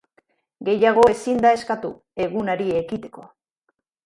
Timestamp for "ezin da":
1.13-1.51